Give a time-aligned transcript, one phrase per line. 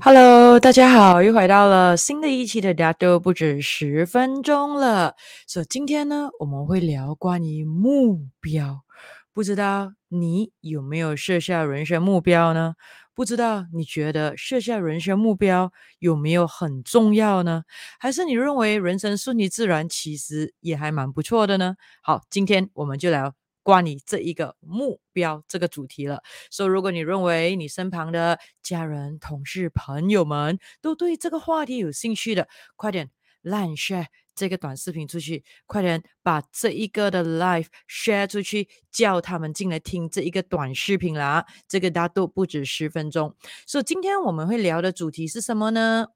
[0.00, 5.14] Hello，大家好，又回到了新的一期的大都不止十分钟了。
[5.46, 8.84] 所以今天呢，我们会聊关于目标。
[9.32, 12.74] 不知道你有没有设下人生目标呢？
[13.14, 17.64] 不知道你觉得设下人生目标有没有很重要呢？
[17.98, 21.74] 还是你认为人生顺其自然，其实也还蛮不错的呢？
[22.02, 23.34] 好，今天我们就聊。
[23.66, 26.22] 关于这一个目标这个主题了，
[26.52, 32.46] 所以如果你认为你身旁的家人、同事、朋友们都对这个话题有兴趣的，
[32.76, 33.10] 快点
[33.42, 41.44] Line share 这个短视频出去，快点把这一个的 live share 出去，叫他们进来听这一个短视频啦。
[41.66, 43.34] 这个大都不止十分钟。
[43.66, 46.06] 所以今天我们会聊的主题是什么呢？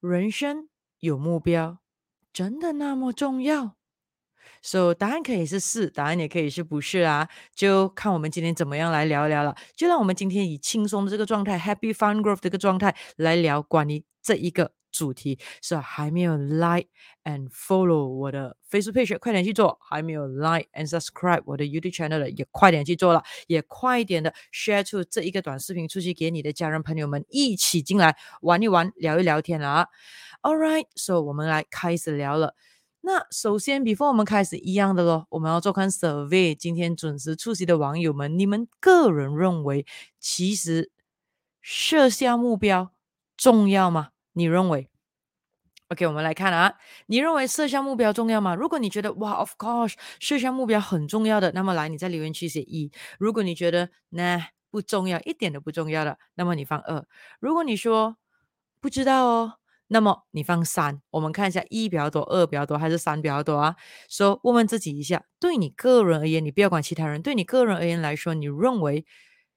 [0.00, 0.70] 人生
[1.00, 1.80] 有目标，
[2.32, 3.76] 真的那么重要？
[4.60, 7.28] 所以答案可以是是，答案也可以是不是啊？
[7.54, 9.54] 就看我们今天怎么样来聊一聊了。
[9.74, 15.38] 就让我们今天以轻松的这个状态，Happy Fun Growth 这个状态来聊关于这一个主题。
[15.60, 16.88] 所以还没有 Like
[17.24, 29.86] and Follow 我的 Facebook page，快点去做；还没有 Like and Subscribe 我的 YouTube channel 的，也快点去做了，也快一点的 Share 出这一个短视频出去，给你的家人朋友们一起进来玩一玩，聊一聊天了啊。
[30.42, 32.54] All right，so 我们来开始聊了。
[33.04, 36.54] 那首先，before 我们开始一样的咯，我们要做看 survey。
[36.54, 39.84] 今天准时出席的网友们，你们个人认为，
[40.20, 40.92] 其实
[41.60, 42.92] 设下目标
[43.36, 44.10] 重要吗？
[44.34, 44.88] 你认为
[45.88, 46.74] ？OK，我们来看啊，
[47.06, 48.54] 你认为设下目标重要吗？
[48.54, 52.92] 如果你觉得哇，of course，设下目标很重要的，那么来你在留言区写一。
[53.18, 57.04] 如果你觉得那不重要，一点都不重要的，那么你放二。
[57.40, 58.16] 如果你说
[58.80, 59.54] 不知道哦。
[59.92, 63.76] 那么你放三，我们看一下一比较多，二比较多，还是三比较多啊？
[64.08, 69.04] 说、问问自己一下，对你个人而言，你不要管其他人，对你个人而言来说，你认为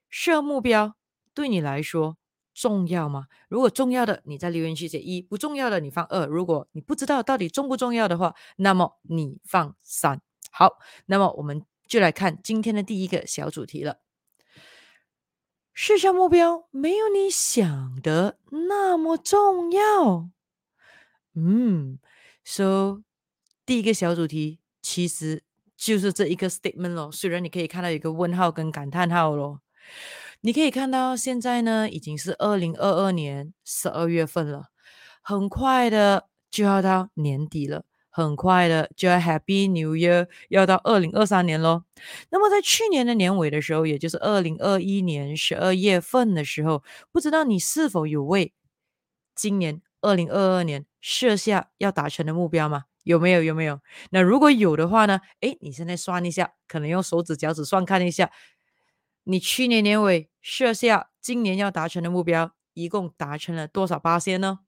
[0.10, 0.96] 设目标
[1.34, 2.18] 对你来说
[2.54, 3.28] 重要吗？
[3.48, 6.26] 如果重要的，你在留言区写一；不重要的，你放二。
[6.26, 10.22] 如果你不知道到底重不重要的话，那么你放三。
[10.52, 14.00] 好，那么我们就来看今天的第一个小主题了。
[15.74, 18.38] 设下目标没有你想的
[18.70, 20.30] 那么重要。
[21.36, 22.00] 嗯
[22.44, 23.02] ，so
[23.66, 25.44] 第一个小主题其实
[25.76, 27.12] 就是这一个 statement 咯。
[27.12, 29.60] 虽然你可以看到一个问号跟感叹号咯，
[30.42, 34.70] 你可以看到现在呢已经是二零二二年十二月份了，
[35.22, 37.86] 很快的就要到年底了。
[38.18, 41.84] 很快的就要 Happy New Year，要到二零二三年咯。
[42.30, 46.82] 那么在去年的年尾的时候，也就是二零二一年十二月份的时候，
[47.12, 48.54] 不知道你是否有为
[49.36, 52.86] 今年二零二二年设下要达成的目标吗？
[53.04, 53.44] 有没有？
[53.44, 53.80] 有没有？
[54.10, 55.22] 那如果有的话呢？
[55.42, 58.32] 诶，你现在算一下，可能用手指脚趾算看一下，
[59.26, 64.62] 你去年年尾设下今年要达成的目标，一共达成了多少八仙呢？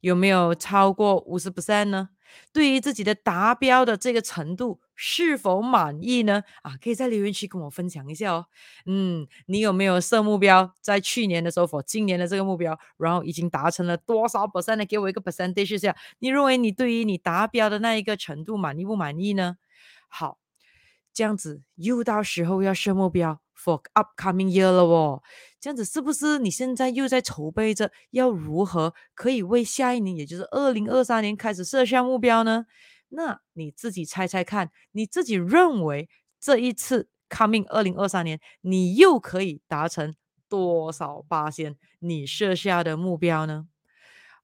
[0.00, 2.10] 有没有超过五十 percent 呢？
[2.52, 6.42] 对于自己的达标的这个程度是否满意呢？
[6.62, 8.46] 啊，可以在留言区跟我分享一下哦。
[8.86, 10.72] 嗯，你有没有设目标？
[10.80, 14.84] 在去年的时候或今年的这个目标，然后已经达成了多少 percent 呢？
[14.84, 19.56] 给我一个 percentage 下，你认为你对于你达标的那一个程度满意不满意呢？
[20.08, 20.38] 好，
[21.12, 25.22] 这样子又到时候要设目标 for upcoming year 了哦。
[25.58, 32.66] 这样子是不是你现在又在筹备着要如何可以为下一年，也就是二零二三年开始设下目标呢？
[33.14, 36.08] 那你自己猜猜看，你自己认为
[36.40, 40.14] 这一次 coming 二零二三年，你又可以达成
[40.48, 43.66] 多少八仙你设下的目标呢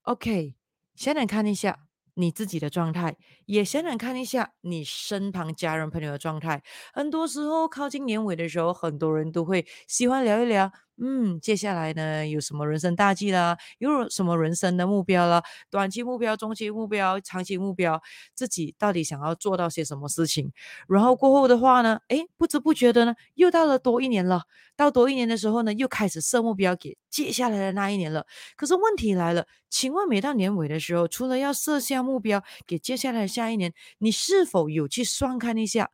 [0.03, 0.55] ？OK，
[0.95, 1.87] 先来看一下。
[2.15, 3.17] 你自己的状态，
[3.47, 6.63] 也想想看一下你身旁家人朋友的状态。
[6.93, 10.71] 很多时候靠近年尾的时候，很多人都会喜欢聊一聊，
[11.03, 18.03] 嗯，接下来呢有什么人生大计啦，有什么人生的目标啦，短期目标、中期目标、长期目标，
[18.35, 20.53] 自己到底想要做到些什么事情？
[20.87, 24.43] 然后过后的话呢，诶，不知不觉的呢，又到了多一年了。
[24.77, 28.27] 到多一年的时候呢，又开始设目标给接下来的那一年了。
[28.57, 35.91] 可是问题来了，请问每到年尾的时候，除了要设下目标给接下来的下一年，你是否有去算看一下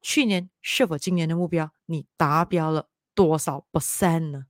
[0.00, 4.46] 去年是否今年的目标你达标了多少 percent 呢？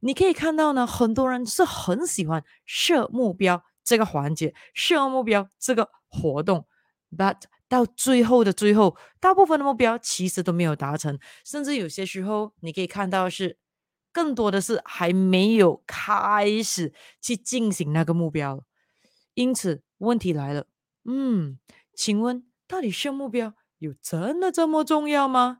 [0.00, 6.66] 你可以看到呢，很多人是很喜欢设目标这个环节，设目标这个活动
[7.16, 13.58] ，but 到最后的最后，大部分的目标其实都没有达成，甚至有些时候你可以看到是
[14.10, 18.64] 更多的是还没有开始去进行那个目标。
[19.34, 20.66] 因此问题来了，
[21.04, 21.60] 嗯，
[21.94, 25.58] 请问到底设目标有真的这么重要吗？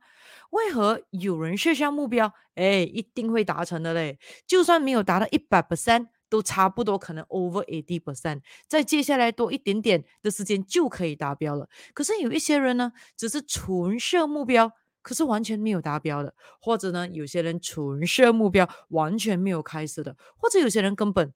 [0.50, 4.18] 为何有人设下目标，哎，一定会达成的嘞？
[4.46, 11.68] 就算没有达到一百 percent，都差不多可能 over eighty percent，再接下来多一点点的时间就可以达标了。
[11.94, 21.32] 可是有一些人呢，只是纯设目标，可是完全没有达标的；或者呢，有些人纯设目标，完全没有开始的；或者有些人根本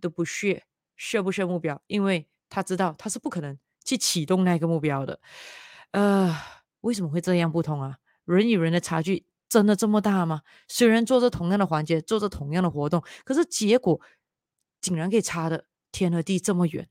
[0.00, 0.64] 都不屑
[0.96, 5.20] 设不设目标，因为他知道他是不可能去启动那个目标的。
[5.92, 6.36] 呃，
[6.80, 7.98] 为什么会这样不同啊？
[8.28, 10.42] 人与人的差距真的这么大吗？
[10.68, 14.00] 虽然做着同样的环节，做着同样的活动，可是结果
[14.80, 16.88] 竟然可以差的天和地这么远。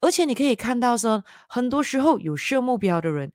[0.00, 3.32] 而且你可以看到说，很多时候有设目标的人，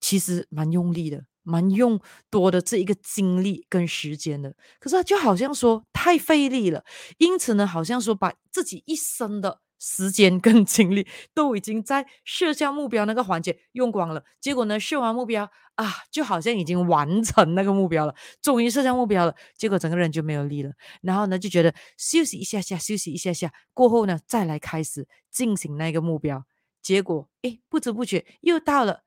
[0.00, 2.00] 其实蛮用力的，蛮用
[2.30, 4.54] 多的这一个精力跟时间的。
[4.78, 6.84] 可是就好像说太费力了，
[7.18, 9.60] 因此呢，好像说把自己一生的。
[9.78, 26.44] 时间跟 精力都已经在设下目标那个环节用光了，结果呢，设完目标啊，就好像已经完成那个目标了，终于设下目标了，结果整个人就没有力了，然后呢，就觉得休息一下下，休息一下下，过后呢，再来开始进行那个目标，
[26.80, 29.02] 结果诶，不知不觉又到了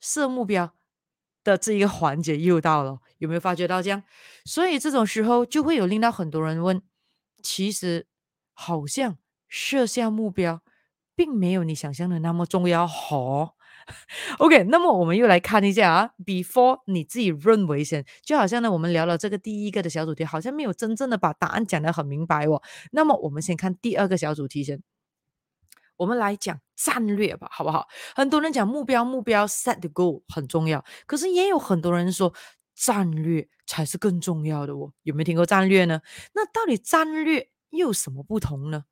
[0.00, 0.74] 设目标
[1.42, 4.02] 的这一个环节又到了，有没有发觉到这样？
[4.44, 6.82] 所以这种时候就会有令到很多人问，
[7.42, 8.06] 其实
[8.52, 9.16] 好像。
[9.50, 10.62] 设下目标，
[11.14, 12.86] 并没有你想象的那么重要。
[12.86, 13.54] 好、哦、
[14.38, 16.10] ，OK，那么我们又来看一下啊。
[16.24, 22.62] Before 你自己认为先，就好像呢，我们聊了这个第一个的小主题，好像没有真正的把答案讲得很明白哦。
[22.92, 24.80] 那么我们先看第二个小主题先，
[25.96, 27.88] 我们来讲战略吧，好不好？
[28.14, 32.32] 很多人讲目标，目标 set the goal 很重要，可是也有很多人说
[32.74, 34.92] 战略才是更重要的哦。
[35.02, 36.00] 有没有听过战略呢？
[36.34, 38.84] 那到底战略又有什么不同呢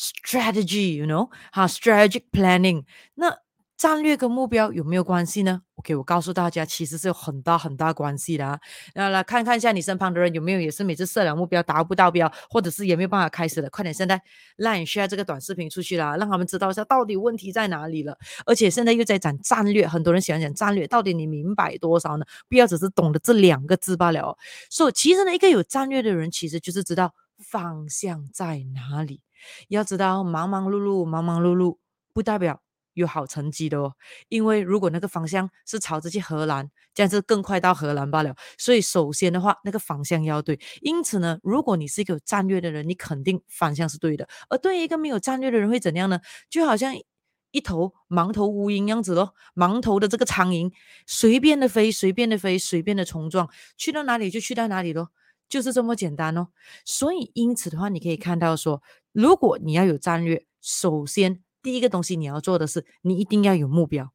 [0.00, 2.84] ？Strategy，you know，哈，strategic planning，
[3.16, 3.36] 那
[3.76, 8.58] 战略跟目标有没有关系呢？OK，我告诉大家，其实是有很大很大关系的啊。
[8.94, 14.22] 那来看看一下你身旁的人有没有也是每次设了目标达不到标，或者是也没有办法开始的，快点现在
[14.56, 18.16] 让你 share 这个短视频出去啦，让他们知道一下到底问题在哪里了。
[18.46, 22.24] 而且现在又在讲战略，很多人喜欢讲战略，到底你明白多少呢？
[22.48, 24.36] 不要只是懂得这两个字罢了。
[24.70, 29.20] 所以其实呢，一个有战略的人，其实就是知道方向在哪里。
[29.68, 31.78] 要知道，忙忙碌碌，忙忙碌碌，
[32.12, 32.60] 不代表
[32.94, 33.94] 有好成绩的哦。
[34.28, 38.34] 因为如果那个方向是朝着去荷兰，这样子更快到荷兰罢了。
[38.58, 40.58] 所以，首先的话，那个方向要对。
[40.80, 44.28] 因此呢，如果你是一个有战略的人，你肯定方向是对的。
[44.48, 46.20] 而对于一个没有战略的人会怎样呢？
[46.48, 46.94] 就好像
[47.52, 50.72] 一头盲头乌蝇样子咯，盲头的这个苍蝇，
[51.06, 55.10] 随便的飞，随便的飞，随便的冲撞，去到哪里就去到哪里咯。
[55.50, 56.48] 就是这么简单哦，
[56.84, 58.80] 所以因此的话，你可以看到说，
[59.12, 64.12] 如果你要有战略，首先第一个东西你要做的是，你一定要有目标。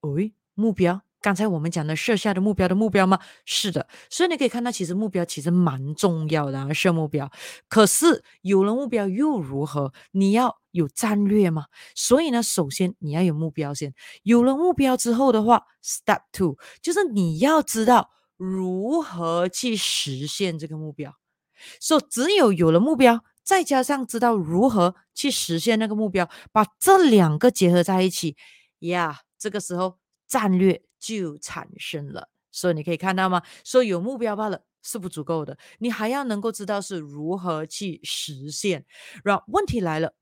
[0.00, 3.20] 诶，目标，刚才我们讲的设下的目标的目标吗？
[3.44, 7.30] 是的，所以你可以看到，其实目标其实蛮重要的啊，设目标。
[7.68, 9.92] 可是有了目标又如何？
[10.10, 11.66] 你要有战略吗？
[11.94, 13.94] 所以呢，首先你要有目标先。
[14.24, 18.10] 有了目标之后的话，Step Two 就是你要知道。
[18.42, 21.14] 如何去实现这个目标？
[21.78, 28.36] 所以只有有了目标，再加上知道如何去实现那个目标，把这两个结合在一起，
[28.80, 32.30] 呀，这个时候战略就产生了。
[32.50, 33.42] 所以你可以看到吗？
[33.64, 38.84] 说有目标罢了是不足够的，你还要能够知道是如何去实现。
[39.22, 40.14] 然后问题来了，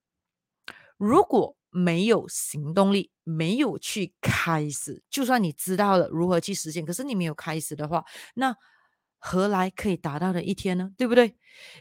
[0.99, 8.57] 如果没有行动力，没有去开始，就算你知道了如何去实现，可是你没有开始的话，那
[9.19, 10.93] 何来可以达到的一天呢？
[10.97, 11.37] 对不对？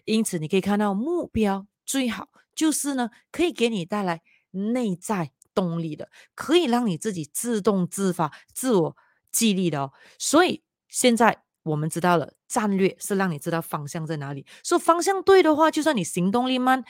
[0.05, 8.97] 因此，你可以看到目标最好就是呢，可以给你带来内在动力的，可以让你自己自动自发、自我
[9.31, 9.93] 激励的哦。
[10.17, 14.45] 所以现在我们知道了，战略是让你知道方向在哪里。
[14.63, 16.83] 说方向对的话，就算你行动力慢，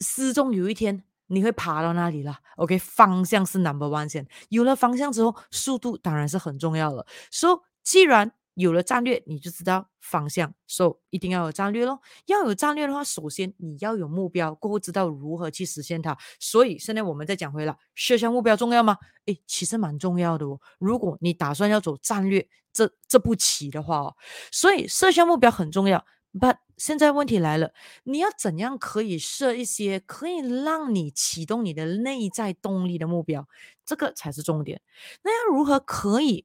[0.00, 1.05] 始终有一天。
[1.28, 2.78] 你会爬到那里了，OK？
[2.78, 7.06] 方向是 number one 先，有了方向之后，速度当然是很重要了。
[7.30, 12.00] So，，既然有了战略，你就知道方向，So，一定要有战略咯。
[12.26, 16.16] 要有战略的话，首先你要有目标，过后知道如何去实现它。
[16.38, 18.96] 所以，现在我们再讲回来，设下目标重要吗？
[19.26, 20.60] 诶，其实蛮重要的哦。
[20.78, 24.16] 如果你打算要走战略这这步棋的话哦，
[24.52, 26.04] 所以设下目标很重要。
[26.38, 27.72] But 现在问题来了，
[28.04, 33.48] 你要怎样可以设一些可以让你启动你的内在动力的目标？
[33.84, 34.82] 这个才是重点。
[35.22, 36.44] 那要如何可以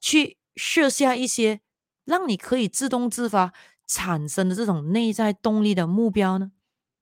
[0.00, 1.60] 去设下一些
[2.04, 3.52] 让你可以自动自发
[3.86, 6.50] 产生的这种内在动力的目标呢？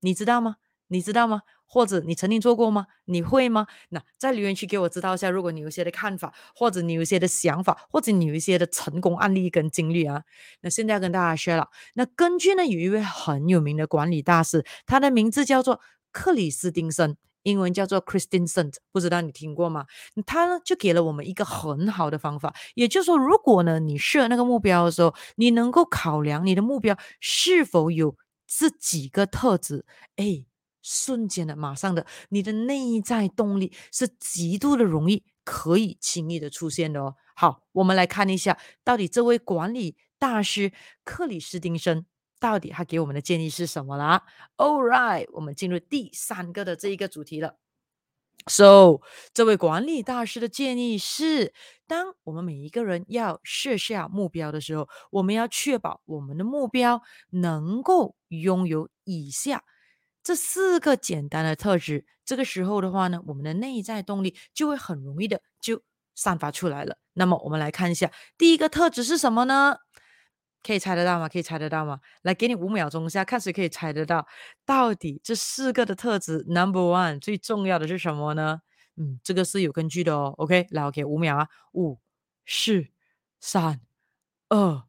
[0.01, 0.57] 你知道吗？
[0.89, 1.43] 你知道吗？
[1.67, 2.87] 或者你曾经做过吗？
[3.07, 3.67] 你会吗？
[3.89, 10.23] 那在留言区给我知道一下，如果你有一些的看法，或者你有一些的想法，或者你有一些的成功案例跟经历啊，
[10.61, 11.69] 那现在要跟大家 share 了。
[11.95, 15.81] 那根据呢，有一位很有名的管理大师，他的名字叫做
[16.13, 19.87] 克里斯汀森，英文叫做 Christensen，不知道你听过吗？
[20.25, 29.85] 他呢就给了我们一个很好的方法，也就是说，如果呢你设那个目标的时候，你能够考量你的目标是否有这几个特质，
[30.17, 30.45] 哎。
[30.89, 37.17] 瞬间的，马上的，你的内在动力是极度的容易可以轻易的出现的哦。
[37.35, 40.71] 好，我们来看一下，到底这位管理大师
[41.03, 42.07] 克里斯汀森
[42.39, 44.23] 到底他给我们的建议是什么啦
[44.57, 47.57] ？All right，我们进入第三个的这一个主题了。
[48.49, 49.01] So，
[49.35, 51.53] 这位管理大师的建议是，
[51.89, 59.65] 当我们每一个人要设下目标的时候，我们要确保我们的目标能够拥有以下。
[60.27, 65.81] 这四个简单的特质，这个时候的话呢，我们的内在动力就会很容易的就
[66.17, 66.99] 散发出来了。
[67.13, 69.77] 那么我们来看一下，第一个特质是什么呢？
[70.65, 71.29] 可以猜得到吗？
[71.29, 72.01] 可以猜得到吗？
[72.23, 74.27] 来，给你五秒钟下，看谁可以猜得到。
[74.65, 78.59] 到底这四个的特质，Number one 最重要的是什么呢？
[78.97, 80.35] 嗯，这个是有根据的哦。
[80.39, 82.01] OK，来，OK，五秒啊，五、
[82.45, 82.85] 四、
[83.39, 83.81] 三、
[84.49, 84.83] 二、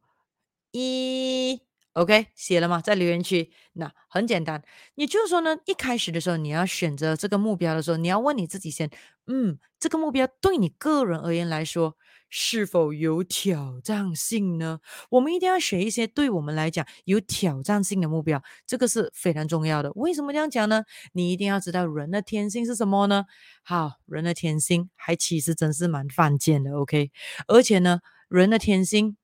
[0.71, 1.61] 一。
[1.97, 2.79] OK，写了吗？
[2.79, 3.51] 在留言区。
[3.73, 4.61] 那很简单，
[4.93, 8.91] 也就是说呢，一开始的时候你要选择这个目标的时候，你要问你自己先，
[9.25, 11.97] 嗯，这个目标对你个人而言来说
[12.29, 14.79] 是否有挑战性呢？
[15.09, 19.91] 我们一定要选一些对我们来讲有挑战性的目标，这个是非常重要的。
[19.95, 20.83] 为什么这样讲呢？
[21.13, 23.25] 你一定要知道人的天性是什么呢？
[23.63, 26.73] 好，人的天性还其实真是蛮犯贱的。
[26.77, 27.09] OK，
[27.47, 29.17] 而且呢，人的天性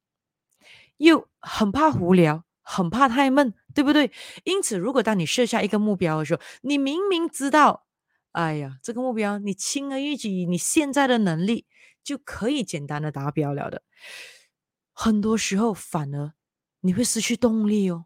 [0.98, 2.44] 又很怕无聊。
[2.63, 4.12] 很怕太闷，对不对？
[4.46, 7.86] 因此，如果当你设下一个目标的时候，你明明知道，
[8.32, 11.67] 哎呀，这个目标你轻而易举，你现在的能力
[12.03, 13.84] 就可以简单的达标了的，
[14.93, 16.34] 很多时候反而
[16.79, 18.05] 你会失去动力哦。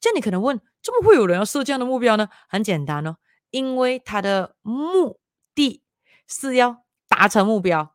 [0.00, 2.28] 这样你可能问，怎么会有人要设这样的目标呢？
[2.48, 3.18] 很简单哦，
[3.50, 5.20] 因为他的目
[5.54, 5.82] 的
[6.26, 7.94] 是要达成目标，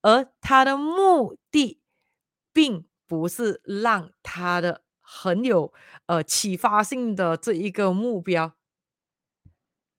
[0.00, 1.80] 而他的目的
[2.52, 4.82] 并不是让他的。
[5.14, 5.70] 很有
[6.06, 8.54] 呃启发性的这一个目标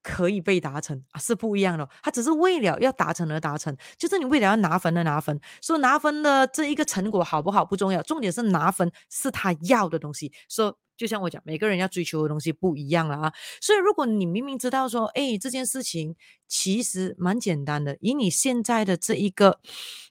[0.02, 1.88] 可以被达成，是不一样的。
[2.02, 5.40] 他只是为了要达成而达成，就是你为了要拿分而拿分。
[5.62, 10.34] 说拿分的这一个成果好不好不重要，重点是拿分是他要的东西。
[10.50, 13.34] 说就像我讲，每个人要追求的东西不一样了啊。
[13.62, 16.16] 所以如果你明明知道说，哎，这件事情
[16.48, 19.60] 其实蛮简单的，以你现在的这一个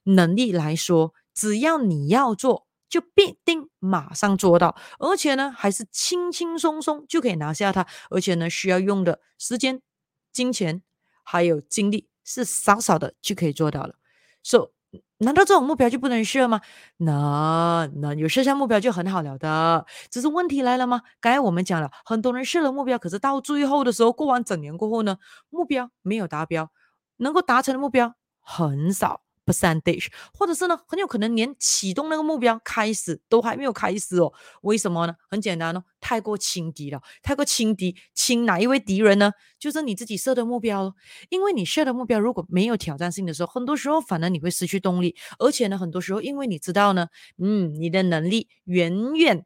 [0.04, 2.66] 能力来说，只要你要做。
[2.92, 9.80] 就必定马上做到，而且呢，还是轻轻松松就可以拿下它，而且呢，需要用的时间、
[10.30, 10.82] 金钱
[11.24, 13.94] 还有精力是少少的就可以做到了。
[14.42, 14.72] So，
[15.16, 16.60] 难道这种目标就不能设吗？
[16.98, 19.86] 能，能有设下目标就很好了的。
[20.10, 21.00] 只是问题来了吗？
[21.18, 25.16] 刚才我们讲了，很多人设了目标，可是到最后的时候，过完整年过后呢，
[25.48, 26.70] 目标没有达标，
[27.16, 29.22] 能够达成的目标很少。
[29.44, 34.32] percentage，或者是呢，很有可能连启动那个目标开始都还没有开始哦。
[34.62, 35.14] 为什么呢？
[35.28, 39.32] 很简单哦，太过轻敌了，太过轻敌，轻哪一位敌人呢？
[39.58, 40.94] 就是你自己设的目标哦。
[41.28, 47.08] 因为你设的目标如果没有挑战性的时候，很多时候反而你会失去动力，而且呢，很多时候因为你知道呢，
[47.38, 49.44] 嗯，你的能力远远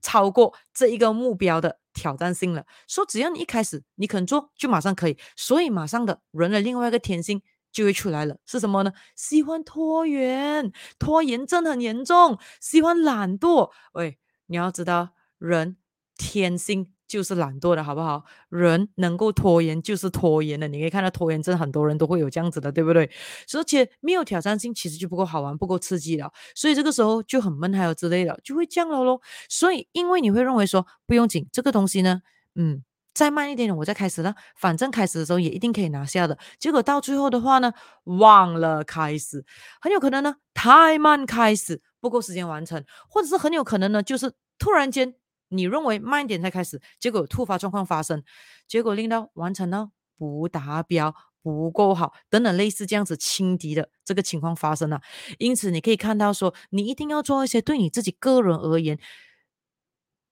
[0.00, 2.64] 超过这一个目标的挑战性了。
[2.88, 5.16] 说只要你一开始你肯做，就马上可以。
[5.36, 7.40] 所以马上的人的另外一个天性。
[7.72, 8.92] 就会出来了，是什么呢？
[9.16, 12.38] 喜欢拖延，拖延症很严重。
[12.60, 15.76] 喜欢懒惰，喂，你要知道，人
[16.16, 18.24] 天性就是懒惰的，好不好？
[18.48, 20.68] 人能够拖延就是拖延的。
[20.68, 23.10] 你可以看到拖延症，很多人都会有这样子的，对不对？
[23.54, 26.30] 而且没有挑战性，其实就不够好玩，不够刺激了。
[26.54, 29.20] 所以这个时候就很闷，还有之类的，就会降了咯。
[29.48, 32.22] 所以，因为你会认为说不用紧，这个东西呢，
[32.54, 32.82] 嗯。
[33.14, 34.34] 再慢一点点，我再开始呢。
[34.56, 36.38] 反正开始的时候也一定可以拿下的。
[36.58, 37.72] 结果到最后的话呢，
[38.04, 39.44] 忘了开始，
[39.80, 45.14] 很有可能呢太慢开始，不够时间完成，或者是很有可能呢，就是突然间
[45.48, 48.22] 你认为慢一点才开始，结果有突发状况发生，
[48.66, 55.00] 结果令到完成了不达标、不够好等等类似这样子轻敌的这个情况发生了。
[55.38, 58.98] 因此你可以看到说，你一定要做一些对你自己个人而言。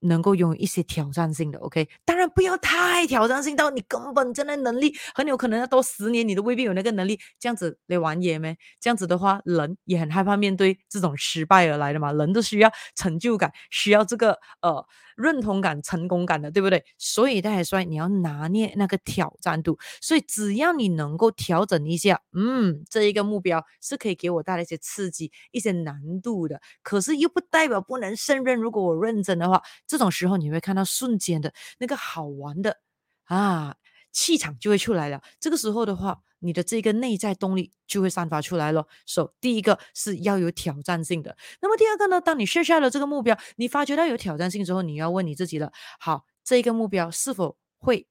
[0.01, 8.57] 能够拥有一些挑战性的，OK，当然不要太挑战性到你根本真的能力很有可能要多十年你都未必有那个能力，这样子来玩野没？
[8.81, 12.13] 这样子的话，人也很害怕面对这种失败而来的嘛。
[12.13, 14.85] 人都需要成就感，需要这个呃
[15.21, 16.85] 认同感、成功感的，对不对？
[16.99, 19.79] 所以大家说，你要拿捏那个挑战度。
[20.01, 28.59] 所以只要你能够调整一下，嗯，这一个目标是可以给我带来一些刺激、一些难度的，可是又不代表不能胜任。
[28.59, 32.79] 如果我认真的话，这种时候你会看到瞬间的那个好玩的
[33.25, 33.77] 啊
[34.13, 35.21] 气场就会出来了。
[35.39, 36.21] 这个时候的话。
[36.41, 38.87] 你的这个内在动力就会散发出来了。
[39.07, 41.37] 所第一个是要有挑战性的。
[41.63, 42.21] 那么第二个呢？
[42.21, 48.07] 当你设下了这个目标，你发觉到有挑战性之后，你要问你自己了：好，这个目标是否会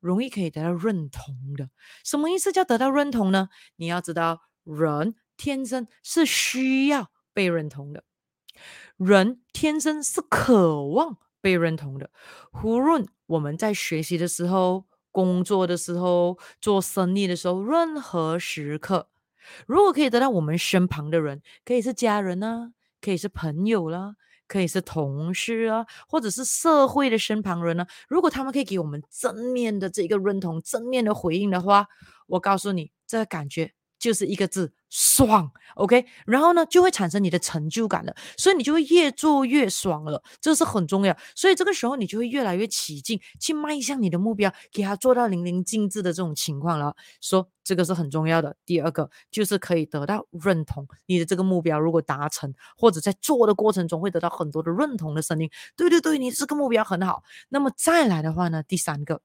[0.00, 1.70] 容易可以得到认同的？
[2.02, 3.48] 什么意思叫得到认同呢？
[3.76, 8.04] 你要知道，人天生是需要被认同的，
[8.96, 12.10] 人天生是渴望被认同的。
[12.62, 14.86] 无论我们在学习的时候。
[15.14, 19.06] 工作的时候，做生意的时候，任何时刻，
[19.64, 24.16] 如果可以得到我们身旁的人，可以是家人呢，可以是朋友啦、
[24.48, 31.86] 可以是同事啊，或者是社会的身旁人呢、如果他们可以给我们正面的这个认同、正面的回应的话，
[32.26, 33.72] 我告诉你，这个感觉。
[34.04, 41.16] 就是一个字爽，OK，然后呢就会产生你的成就感了，所以你就会越做越爽了，这是很重要。
[41.34, 46.94] 所以这个时候你就会越来越起劲，去迈向你的目标，给它做到淋漓尽致的这种情况了。
[47.22, 48.54] 说这个是很重要的。
[48.66, 55.48] 第二个就是可以得到认同，你的这个目标如果达成，或者在做的过程中会得到很多的认同的声音。
[55.76, 57.22] 对对对，你这个目标很好。
[57.48, 59.22] 那么再来的话呢，第三个，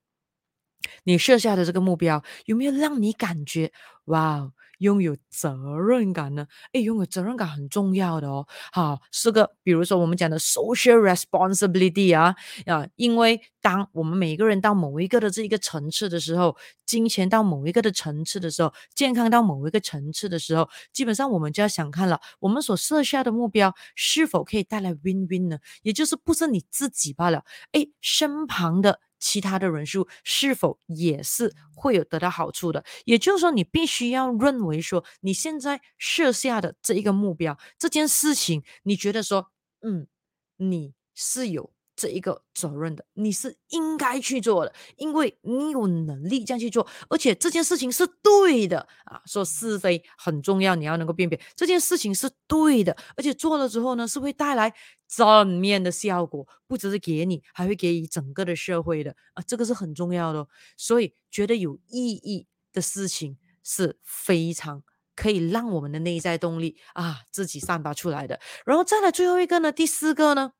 [1.03, 3.73] 你设下的这个目标有没有让你感觉
[4.05, 4.53] 哇？
[4.79, 6.45] 拥有责任感呢？
[6.73, 8.45] 诶，拥有责任感很重要的哦。
[8.73, 25.59] 好，是个，比如说我们讲的 social responsibility 啊啊，因为当我们每一个人到某一个的这一个层次的时候，金钱到某一个的层次的时候，健康到某一个层次的时候，基本上我们就要想看了，我们所设下的目标是否可以带来 win win 呢？
[25.83, 27.43] 也就是不是你自己罢了，
[27.73, 28.99] 诶，身旁的。
[29.19, 32.83] 其他的人数是否也是会有得到好处的？
[33.05, 40.07] 也就是说，你必须要认为说，你现在设下的这一个目标，这件事情，你觉得说，嗯，
[40.57, 41.71] 你是有。
[41.99, 49.21] 这一个责任的，你是应该去做的，因为你有能力这样去做，而且这件事情是对的啊。
[49.25, 54.73] 说是非很重要，你要能够辨别这件事情是对的，而且做了之后呢，是会带来
[55.09, 60.47] 正面的效果，不只是给你，还会给予整个的社会的啊，这个是很重要的。
[60.77, 64.81] 所以觉得有意义的事情是非常
[65.15, 68.39] 可以让我们的内在动力啊自己散发出来的。
[68.65, 70.53] 然后再来最后一个呢，第四个呢。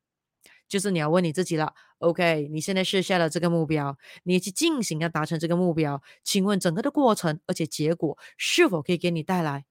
[0.70, 2.48] 就是你要问你自己了，OK？
[2.52, 9.66] 你现在设下了这个目标，你去进行要达成这个目标，请问整个的过程，而且结果是否可以给你带来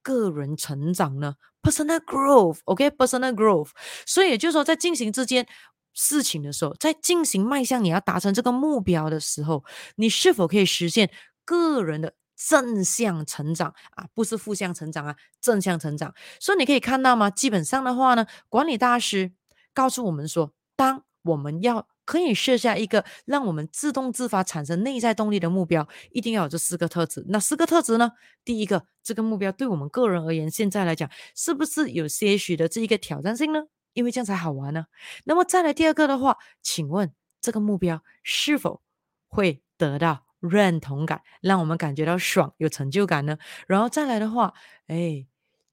[0.00, 3.70] 个人成长呢？Personal growth，OK？Personal growth。
[4.06, 5.46] 所以也就是说，在进行这件
[5.92, 9.64] 事情的时候，在进行迈向你要达成这个目标的时候，
[9.96, 11.10] 你是否可以实现
[11.44, 14.06] 个人的正向成长啊？
[14.14, 16.14] 不是负向成长啊，正向成长。
[16.38, 17.28] 所以你可以看到吗？
[17.30, 19.32] 基本上的话呢，管理大师。
[19.74, 27.24] 告诉我们说，当我们要可以设下一个让我们自动自发产生内在动力的目标，一定要有这四个特质。
[27.28, 28.12] 那四个特质呢？
[28.44, 33.64] 第一个，这个目标对我们个人而言，现在来讲，是不是有些许的这一个挑战性呢？
[33.94, 34.86] 因为这样才好玩呢。
[35.24, 38.82] 那么再来第二个的话，请问这个目标是否
[39.28, 43.38] 会得到认同感，让我们感觉到爽、有成就感呢？
[43.66, 44.54] 然后再来的话，
[44.86, 45.26] 哎。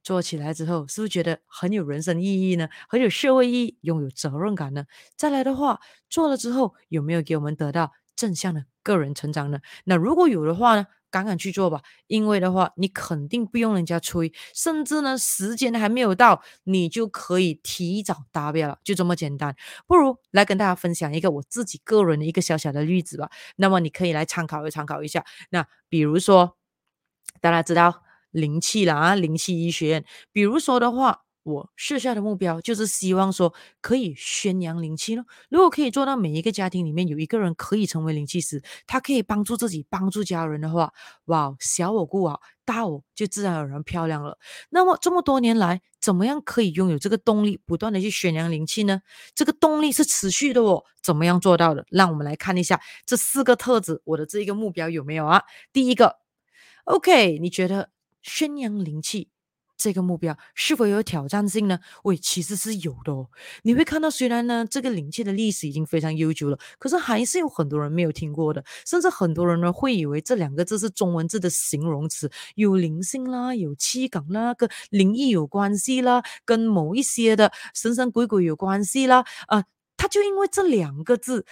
[0.04, 2.68] 做起来之后，是不是觉得很有人生意义呢？
[2.90, 4.86] 很有社会意义，拥有责任感呢？
[5.16, 9.60] 再来的话，做了之后有没有给我们得到正向的个人成长呢？
[9.86, 19.56] 那如果有的话呢，赶紧去做吧，因为的话，你肯定不用人家催，甚至呢，时间还没有到，你就可以提早达标了，就这么简单。
[19.86, 23.30] 不如来跟大家分享一个我自己个人的一个小小的例子吧。
[23.58, 25.24] 那么你可以来参考一参考一下。
[25.50, 26.58] 那比如说，
[27.40, 28.04] 大家知道。
[28.32, 30.06] 灵气啦，灵气医学院。
[30.32, 35.26] 比如说的话，我设下的目标就是希望说可以宣扬灵气咯。
[35.50, 40.94] 如果可以做到每一个家庭里面有一个人可以成为灵气师，他可以帮助自己、帮助家人的话，
[41.26, 44.38] 哇，小我顾好，大我就自然而然漂亮了。
[44.70, 49.02] 那么这么多年来，怎么样可以拥有这个动力，不断的去宣扬灵气呢？
[49.34, 50.84] 这个动力是持续的哦。
[51.02, 51.84] 怎么样做到的？
[51.90, 55.42] 让我们来看一下这四个特质，我的这一个目标有没有啊？
[55.74, 56.18] 第一个
[56.86, 57.90] ，OK，你觉得？
[58.22, 59.30] 宣扬灵气
[59.78, 61.80] 这个目标是否有挑战性呢？
[62.04, 63.30] 喂，其实是有的哦。
[63.64, 79.66] 你会看到，虽然呢这个灵气的历史已经非常悠久了，可是还是有很多人没有听过的，甚至很多人呢会以为这两个字是中文字的形容词，有灵性啦，有气感啦，跟灵异有关系啦，跟某一些的神神鬼鬼有关系啦，啊、呃。
[79.98, 81.46] 他就因为这两个字。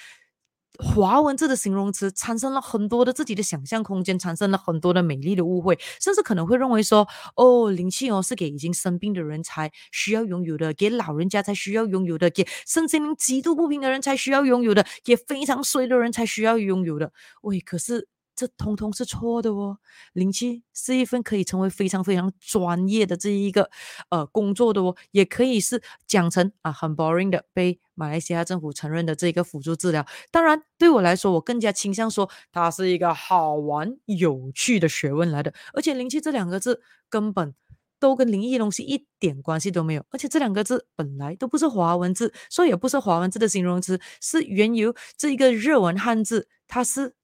[0.81, 17.11] 华文字的形容词产生了很多的自己的想象空间，产生了很多的美丽的误会，甚至可能会认为说，哦，灵气哦是给已经生病的人才需要拥有的，给老人家才需要拥有的，给身心灵极度不平的人才需要拥有的，给非常衰的人才需要拥有的。
[17.41, 18.07] 喂，可是。
[18.39, 19.77] 这通通是错的哦，
[20.13, 23.69] 灵气是一份可以成为非常非常专业的这一个
[24.09, 30.05] 呃工作的哦，也可以是讲成啊很 boring 的被马来西亚政府承认的这个辅助治疗。
[30.31, 35.53] 当然，对我来说，我更加倾向说它是一个好玩有趣的学问来的。
[35.73, 37.53] 而且，灵气这两个字根本
[37.99, 47.15] 都跟灵异东西一点关系都没有，而且这两个字本来都不是华文字，所以也不是华文字的形容词，是源于这一个日文汉字，它是。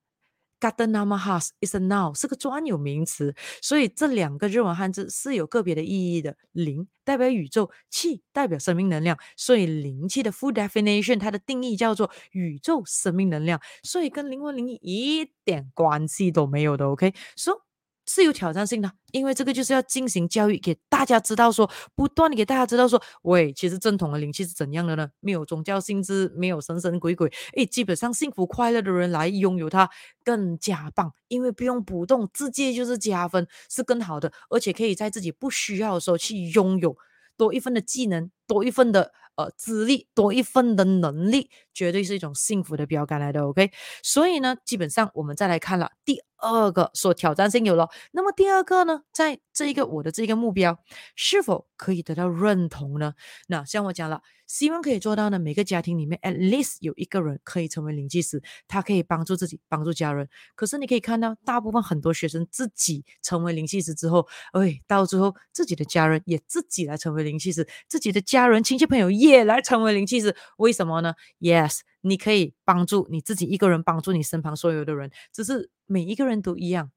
[0.60, 6.36] Garden nama has is a noun，是个专有名词，所以这两个日文汉字是有个别的意义的。
[6.54, 16.88] 灵代表宇宙，气代表生命能量，所以灵气的 full definition 它的定义叫做宇宙生命能量，所以跟灵魂灵异一点关系都没有的。
[16.88, 17.64] OK，so。
[18.08, 25.10] 是有挑战性的，因为这个就是要进行教育，给大家知道说，不断的给大家知道说，喂，其实正统的灵气是怎样的呢？
[25.20, 29.89] 没有宗教性质，没有神神鬼鬼，诶，基本上幸福快乐的人来拥有它
[30.24, 36.96] 更加棒，因为不用补洞，直接就是加分，是更好的，而且可以在自己不需要的时候去拥有
[37.38, 39.12] 多一份的技能，多一份的。
[39.38, 43.45] 呃，资历多一份的能力，绝对是一种幸福的标杆来的。
[43.45, 43.69] OK，
[44.01, 50.79] 所以呢，基本上我们再来看了第二个说挑战性有了，那么第二个呢，在这一个我的这个目标
[51.17, 53.15] 是否可以得到认同呢？
[53.47, 54.21] 那像我讲了。
[54.47, 55.39] 希望可以做到呢。
[55.39, 60.29] 每个家庭里面，at least 有一个人可以成为灵气师，他可以帮助自己，帮助家人。
[60.53, 70.36] 可是你可以看到，大部分很多学生自己成为灵气师之后，哎，到最后自己的家人也自己来成为灵气师，自己的家家人、亲戚、朋友也来成为灵气师。
[70.58, 76.91] 为什么呢？Yes，你可以帮助你自己一个人，帮助你身旁所有的人，只是每一个人都一样。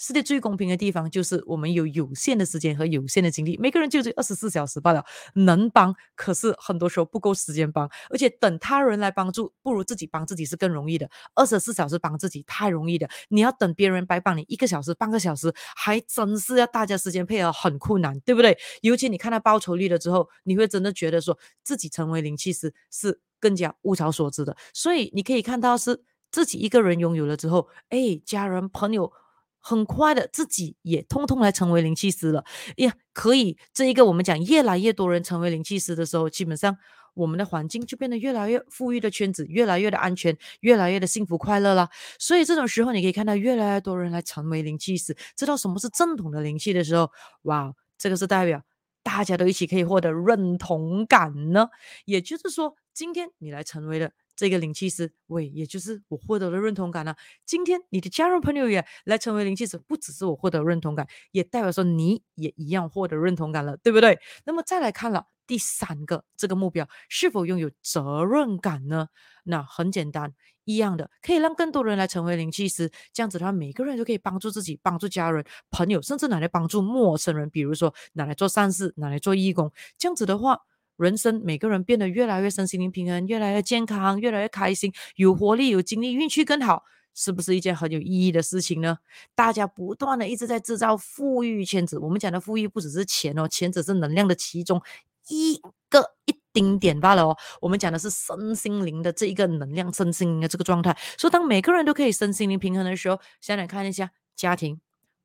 [0.00, 11.06] 世界最公平的地方就是我们有有限的时间和有限的精力，每个人就只有二十四小时罢了，能帮，可是很多时候不够时间帮，而且等他人来帮助，不如自己帮自己是更容易的。
[11.34, 18.56] 二十四小时帮自己太容易的，你要等别人来帮你一个小时、半个小时，还真是要大家时间配合很困难，对不对？
[18.80, 24.56] 尤其你看到报酬率了之后，你会真的觉得说自己成为灵气师是更加物超所值的。
[24.72, 29.12] 所以你可以看到是自己一个人拥有了之后，哎，家人朋友。
[29.60, 32.44] 很快的，自己也通通来成为灵气师了
[32.76, 32.94] 呀！
[33.12, 36.76] 可以，这一个我们讲，越来越多人成为灵气师的时候，基本上
[37.14, 41.90] 我们的环境就变得越来越富裕的圈子，越来越的安全，越来越的幸福快乐啦。
[42.18, 47.10] 所以这种时候，你可以看到越来越多人来成为灵气师，知道什么是正统的灵气的时候，
[47.42, 48.62] 哇，这个是代表
[49.02, 51.68] 大家都一起可以获得认同感呢。
[52.06, 54.10] 也就是说，今天你来成为了。
[54.40, 57.14] 这个灵气师，喂，也就是我获得了认同感了。
[57.44, 64.18] 今天你的家人朋友也来成为灵气师，不只是我获得认同感，也代表说你也一样获得认同感了，对不对？
[64.46, 69.08] 那么再来看了第三个这个目标，是否拥有责任感呢？
[69.44, 70.32] 那很简单，
[70.64, 80.62] 一样的，可以让更多人来成为灵气师，这样子的话，每个人都可以帮助自己、帮助家人、朋友，甚至拿来帮助陌生人，比如说拿来做善事、拿来做义工，这样子的话。
[81.00, 86.84] 人生每个人变得越来越身心灵平衡，越来越健康，越来越开心，有活力，有精力，运气更好，
[87.14, 88.98] 是不是一件很有意义的事情呢？
[89.34, 94.80] 大家不断的一直在制造富裕圈子，我们讲的富裕不只是钱哦，钱只是能量的其中
[95.28, 95.58] 一
[95.88, 97.36] 个一丁点罢了哦。
[97.60, 100.96] 我们讲的是身心灵的这一个能量，身心灵的这个状态。
[101.16, 104.78] 所以当每个人都可以身心灵平衡的时候，先来看一下家庭、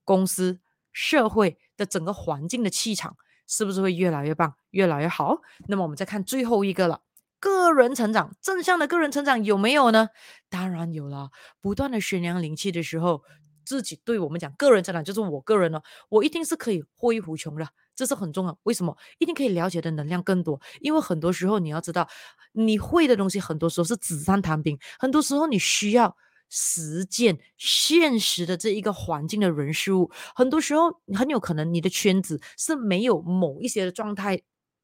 [0.04, 0.60] 公司、
[0.94, 3.18] 社会的整个环境的气场。
[3.48, 5.38] 是不是会越来越棒，越来越好？
[5.68, 7.02] 那么我们再看最后一个了，
[7.40, 10.10] 个人成长，正向的个人成长有没有呢？
[10.50, 11.30] 当然有了。
[11.62, 13.24] 不断的宣扬灵气的时候，
[13.66, 18.58] 自己对我们讲个人成长，就是我个人呢，我一定是可以获益无穷的，这是很重要。
[18.64, 18.98] 为什么？
[19.20, 22.08] 一定可以了解的能量更多，因为很多时候你要知道，
[22.54, 26.16] 你会的东西很多时候是纸上谈兵，很多时候你需要。
[26.58, 34.42] 实践现实的这一个环境的人事物，很多时候很有可能你的圈子是没有某一些的状态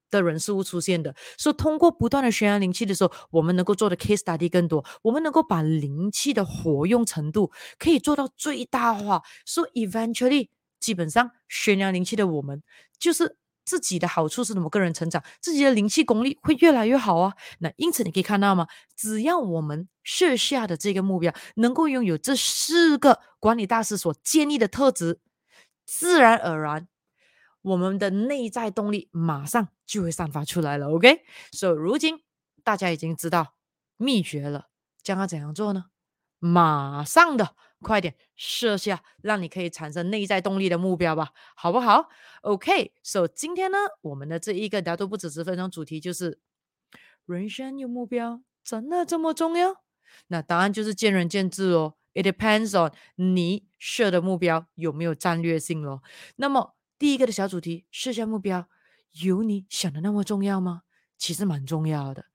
[0.10, 1.16] 的人事物出现的。
[1.38, 9.22] 所以通过不断的宣扬灵气的时候，我们能够做的 case study 更多，我们能够把灵气的活用程度可以做到最大化。
[9.46, 12.62] 所以 eventually 基本上宣扬灵气的我们
[13.00, 13.38] 就是。
[13.64, 14.70] 自己的好处是什么？
[14.70, 17.34] 个人成长，自己的灵气功力会越来越好啊。
[17.60, 18.68] 那因此你可以看到吗？
[18.96, 25.20] 只要我们设下的这个目标能够拥有这四个管理大师所建立的特质，
[25.86, 26.88] 自然而然，
[27.62, 30.90] 我们的内在动力马上就会散发出来了。
[30.90, 31.22] OK，
[31.52, 32.22] 所以如今
[32.64, 33.56] 大家已经知道
[33.98, 34.68] 秘诀了，
[35.04, 35.86] 将要怎样做呢？
[36.40, 42.10] 马上的，快点设下让你可以产生内在动力的目标吧，好不好
[42.42, 46.40] ？OK，so、今天呢，我们的这一个大都不止十分钟主题就是：
[47.26, 49.84] 人生有目标真的这么重要？
[50.28, 51.96] 那答案就是见仁见智哦。
[52.14, 56.04] It depends on 你设的目标有没有战略性咯。
[56.36, 58.68] 那么第一个的小主题，设下目标，
[59.24, 60.82] 有你想的那么重要吗？
[61.22, 62.26] 其实蛮重要的，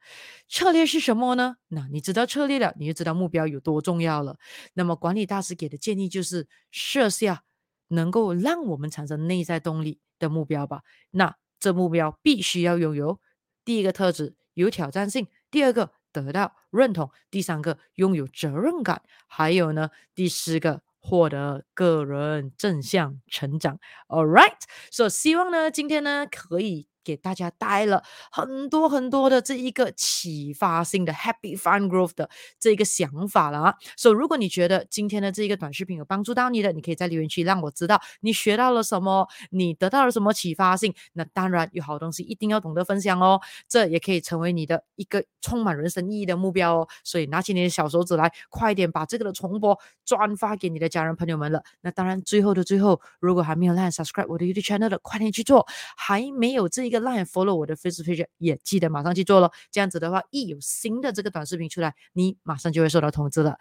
[0.48, 1.56] 策略是什么呢？
[1.66, 4.38] 那你知道策略了，你就知道目标有多重要了。
[4.74, 7.42] 那么管理大师给的建议就是设下
[7.88, 10.82] 能够让我们产生内在动力的目标吧。
[11.10, 13.20] 那这目标必须要拥有
[13.64, 23.80] 第一个特质，有挑战性；第二个得到认同；第三个拥有责任感；还有呢，第四个获得个人正向成长。
[24.06, 26.86] All right，so 希望呢，今天呢可以。
[27.06, 33.74] 给大家带了很多很多的这一个启发性的 Happy Fun Growth 的这一个想法了啊！
[33.96, 40.92] 所以如果你觉得今天的这一个短视频有帮助到你的，你可以在留言区让我知道你学到了什么，你得到了什么启发性。
[41.12, 46.88] 那当然有好东西一定要懂得分享哦，这也可以成为你的一个充满人生意义的目标哦。
[47.04, 51.62] 所以拿起你的小手指来，快点把这个的重播转发给你的家人朋友们了。
[51.82, 55.64] 那当然最后的最后，如果还没有来 subscribe 我的 YouTube channel 的，快点去做。
[55.96, 56.95] 还没有这一个。
[57.00, 59.52] Line follow 我的 Facebook page 也记得马上去做咯。
[59.70, 63.58] 这样子的话，一有新的这个短视频出来，你马上就会收到通知了。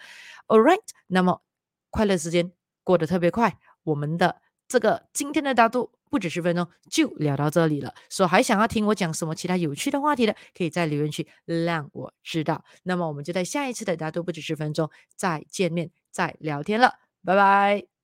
[0.48, 1.42] All right，那么
[1.90, 2.52] 快乐时间
[2.84, 7.94] 过得特别快，我们的这个今天的大度不止十分钟就聊到这里了。
[8.10, 12.64] 说还想要听我讲什么其他有趣的话题的，可以在留言区让我知道。
[12.84, 16.94] 那么我们就在下一次的大度不止十分钟再见面再聊天了，
[17.24, 17.95] 拜拜。